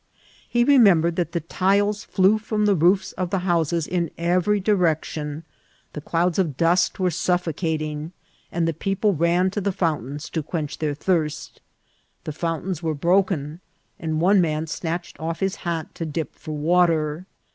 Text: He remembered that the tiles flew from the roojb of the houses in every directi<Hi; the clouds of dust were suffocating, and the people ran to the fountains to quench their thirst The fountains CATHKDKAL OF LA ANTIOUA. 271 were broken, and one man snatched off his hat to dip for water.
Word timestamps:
He 0.49 0.63
remembered 0.63 1.15
that 1.17 1.31
the 1.31 1.41
tiles 1.41 2.03
flew 2.05 2.39
from 2.39 2.65
the 2.65 2.75
roojb 2.75 3.13
of 3.19 3.29
the 3.29 3.37
houses 3.45 3.85
in 3.85 4.09
every 4.17 4.59
directi<Hi; 4.59 5.43
the 5.93 6.01
clouds 6.01 6.39
of 6.39 6.57
dust 6.57 6.99
were 6.99 7.11
suffocating, 7.11 8.11
and 8.51 8.67
the 8.67 8.73
people 8.73 9.13
ran 9.13 9.51
to 9.51 9.61
the 9.61 9.71
fountains 9.71 10.27
to 10.31 10.41
quench 10.41 10.79
their 10.79 10.95
thirst 10.95 11.61
The 12.23 12.31
fountains 12.31 12.79
CATHKDKAL 12.79 12.91
OF 12.93 13.03
LA 13.03 13.11
ANTIOUA. 13.11 13.25
271 13.27 13.49
were 13.51 13.51
broken, 13.51 13.61
and 13.99 14.21
one 14.21 14.41
man 14.41 14.65
snatched 14.65 15.19
off 15.19 15.39
his 15.39 15.57
hat 15.57 15.93
to 15.93 16.05
dip 16.07 16.33
for 16.33 16.53
water. 16.57 17.27